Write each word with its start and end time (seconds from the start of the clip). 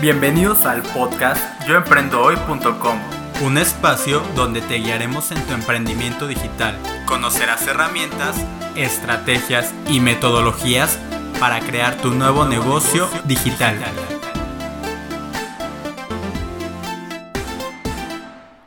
Bienvenidos 0.00 0.64
al 0.64 0.82
podcast 0.82 1.42
yoemprendohoy.com, 1.66 3.00
un 3.44 3.58
espacio 3.58 4.22
donde 4.36 4.60
te 4.60 4.76
guiaremos 4.76 5.32
en 5.32 5.44
tu 5.44 5.54
emprendimiento 5.54 6.28
digital. 6.28 6.78
Conocerás 7.04 7.66
herramientas, 7.66 8.36
estrategias 8.76 9.74
y 9.88 9.98
metodologías 9.98 11.00
para 11.40 11.58
crear 11.58 11.96
tu 11.96 12.12
nuevo 12.12 12.44
negocio 12.44 13.08
digital. 13.24 13.74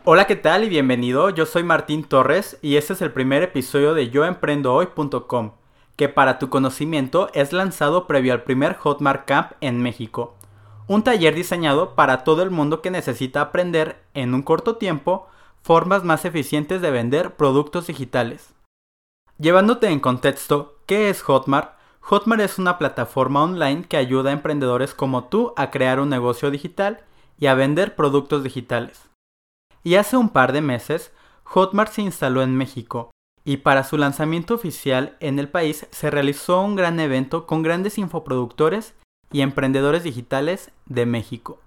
Hola, 0.03 0.27
¿qué 0.27 0.35
tal 0.35 0.65
y 0.65 0.69
bienvenido? 0.69 1.29
Yo 1.29 1.45
soy 1.45 1.63
Martín 1.63 2.03
Torres 2.03 2.59
y 2.61 2.75
este 2.75 2.91
es 2.91 3.01
el 3.01 3.13
primer 3.13 3.41
episodio 3.41 3.93
de 3.93 4.09
yoemprendohoy.com, 4.09 5.53
que 5.95 6.09
para 6.09 6.39
tu 6.39 6.49
conocimiento 6.49 7.29
es 7.33 7.53
lanzado 7.53 8.05
previo 8.05 8.33
al 8.33 8.43
primer 8.43 8.75
Hotmart 8.75 9.23
Camp 9.23 9.53
en 9.61 9.81
México 9.81 10.35
un 10.91 11.03
taller 11.03 11.33
diseñado 11.33 11.95
para 11.95 12.25
todo 12.25 12.43
el 12.43 12.51
mundo 12.51 12.81
que 12.81 12.91
necesita 12.91 13.39
aprender 13.39 14.03
en 14.13 14.33
un 14.33 14.41
corto 14.41 14.75
tiempo 14.75 15.25
formas 15.61 16.03
más 16.03 16.25
eficientes 16.25 16.81
de 16.81 16.91
vender 16.91 17.37
productos 17.37 17.87
digitales. 17.87 18.53
Llevándote 19.39 19.87
en 19.87 20.01
contexto, 20.01 20.75
¿qué 20.87 21.09
es 21.09 21.21
Hotmart? 21.21 21.75
Hotmart 22.01 22.41
es 22.41 22.59
una 22.59 22.77
plataforma 22.77 23.41
online 23.41 23.85
que 23.87 23.95
ayuda 23.95 24.31
a 24.31 24.33
emprendedores 24.33 24.93
como 24.93 25.23
tú 25.23 25.53
a 25.55 25.71
crear 25.71 26.01
un 26.01 26.09
negocio 26.09 26.51
digital 26.51 27.05
y 27.39 27.45
a 27.45 27.53
vender 27.53 27.95
productos 27.95 28.43
digitales. 28.43 29.09
Y 29.83 29.95
hace 29.95 30.17
un 30.17 30.27
par 30.27 30.51
de 30.51 30.59
meses, 30.59 31.13
Hotmart 31.45 31.93
se 31.93 32.01
instaló 32.01 32.41
en 32.41 32.57
México 32.57 33.11
y 33.45 33.57
para 33.57 33.85
su 33.85 33.97
lanzamiento 33.97 34.55
oficial 34.55 35.15
en 35.21 35.39
el 35.39 35.47
país 35.47 35.87
se 35.89 36.11
realizó 36.11 36.61
un 36.61 36.75
gran 36.75 36.99
evento 36.99 37.47
con 37.47 37.63
grandes 37.63 37.97
infoproductores 37.97 38.93
y 39.31 39.41
Emprendedores 39.41 40.03
Digitales 40.03 40.71
de 40.85 41.05
México. 41.05 41.59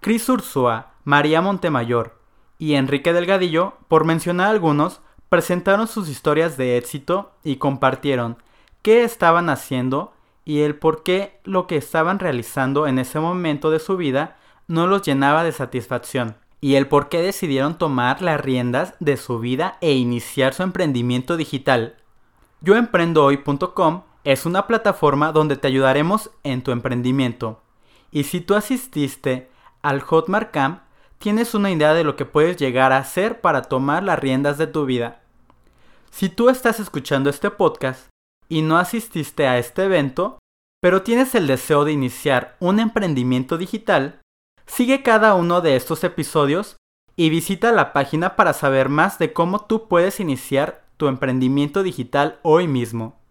Cris 0.00 0.28
Ursúa, 0.28 0.92
María 1.04 1.40
Montemayor 1.40 2.18
y 2.58 2.74
Enrique 2.74 3.12
Delgadillo, 3.12 3.74
por 3.88 4.04
mencionar 4.04 4.48
algunos, 4.48 5.00
presentaron 5.28 5.86
sus 5.86 6.08
historias 6.08 6.56
de 6.56 6.76
éxito 6.76 7.32
y 7.42 7.56
compartieron 7.56 8.36
qué 8.82 9.04
estaban 9.04 9.48
haciendo 9.48 10.12
y 10.44 10.60
el 10.60 10.74
por 10.74 11.02
qué 11.02 11.40
lo 11.44 11.66
que 11.66 11.76
estaban 11.76 12.18
realizando 12.18 12.86
en 12.86 12.98
ese 12.98 13.20
momento 13.20 13.70
de 13.70 13.78
su 13.78 13.96
vida 13.96 14.36
no 14.66 14.86
los 14.86 15.02
llenaba 15.02 15.44
de 15.44 15.52
satisfacción 15.52 16.36
y 16.60 16.76
el 16.76 16.86
por 16.86 17.08
qué 17.08 17.22
decidieron 17.22 17.76
tomar 17.76 18.22
las 18.22 18.40
riendas 18.40 18.94
de 19.00 19.16
su 19.16 19.40
vida 19.40 19.78
e 19.80 19.92
iniciar 19.92 20.54
su 20.54 20.62
emprendimiento 20.62 21.36
digital. 21.36 21.96
Yoemprendohoy.com 22.60 24.02
es 24.24 24.46
una 24.46 24.66
plataforma 24.66 25.32
donde 25.32 25.56
te 25.56 25.68
ayudaremos 25.68 26.30
en 26.44 26.62
tu 26.62 26.70
emprendimiento. 26.70 27.60
Y 28.10 28.24
si 28.24 28.40
tú 28.40 28.54
asististe 28.54 29.50
al 29.82 30.00
Hotmart 30.00 30.52
Camp, 30.52 30.82
tienes 31.18 31.54
una 31.54 31.70
idea 31.70 31.94
de 31.94 32.04
lo 32.04 32.16
que 32.16 32.24
puedes 32.24 32.56
llegar 32.56 32.92
a 32.92 32.98
hacer 32.98 33.40
para 33.40 33.62
tomar 33.62 34.02
las 34.02 34.18
riendas 34.18 34.58
de 34.58 34.66
tu 34.66 34.84
vida. 34.84 35.22
Si 36.10 36.28
tú 36.28 36.48
estás 36.48 36.78
escuchando 36.78 37.30
este 37.30 37.50
podcast 37.50 38.08
y 38.48 38.62
no 38.62 38.76
asististe 38.76 39.46
a 39.46 39.58
este 39.58 39.84
evento, 39.84 40.38
pero 40.80 41.02
tienes 41.02 41.34
el 41.34 41.46
deseo 41.46 41.84
de 41.84 41.92
iniciar 41.92 42.56
un 42.60 42.80
emprendimiento 42.80 43.56
digital, 43.56 44.20
sigue 44.66 45.02
cada 45.02 45.34
uno 45.34 45.60
de 45.60 45.76
estos 45.76 46.04
episodios 46.04 46.76
y 47.16 47.30
visita 47.30 47.72
la 47.72 47.92
página 47.92 48.36
para 48.36 48.52
saber 48.52 48.88
más 48.88 49.18
de 49.18 49.32
cómo 49.32 49.64
tú 49.66 49.88
puedes 49.88 50.20
iniciar 50.20 50.84
tu 50.96 51.08
emprendimiento 51.08 51.82
digital 51.82 52.38
hoy 52.42 52.68
mismo. 52.68 53.21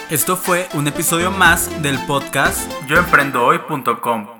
Esto 0.08 0.36
fue 0.36 0.68
un 0.74 0.86
episodio 0.86 1.32
más 1.32 1.82
del 1.82 1.98
podcast 2.06 2.70
yoemprendohoy.com. 2.86 4.33